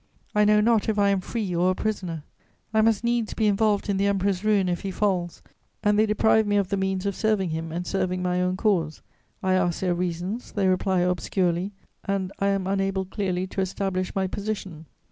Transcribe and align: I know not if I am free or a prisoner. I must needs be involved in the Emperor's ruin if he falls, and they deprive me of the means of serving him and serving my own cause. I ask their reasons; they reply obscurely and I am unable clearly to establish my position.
I 0.33 0.45
know 0.45 0.61
not 0.61 0.89
if 0.89 0.97
I 0.97 1.09
am 1.09 1.21
free 1.21 1.55
or 1.55 1.69
a 1.69 1.75
prisoner. 1.75 2.23
I 2.73 2.81
must 2.81 3.03
needs 3.03 3.35
be 3.35 3.45
involved 3.45 3.87
in 3.87 3.97
the 3.97 4.07
Emperor's 4.07 4.43
ruin 4.43 4.67
if 4.67 4.81
he 4.81 4.89
falls, 4.89 5.43
and 5.83 5.99
they 5.99 6.07
deprive 6.07 6.47
me 6.47 6.55
of 6.57 6.69
the 6.69 6.75
means 6.75 7.05
of 7.05 7.15
serving 7.15 7.51
him 7.51 7.71
and 7.71 7.85
serving 7.85 8.23
my 8.23 8.41
own 8.41 8.57
cause. 8.57 9.03
I 9.43 9.53
ask 9.53 9.81
their 9.81 9.93
reasons; 9.93 10.53
they 10.53 10.67
reply 10.67 11.01
obscurely 11.01 11.73
and 12.03 12.31
I 12.39 12.47
am 12.47 12.65
unable 12.65 13.05
clearly 13.05 13.45
to 13.45 13.61
establish 13.61 14.15
my 14.15 14.25
position. 14.25 14.87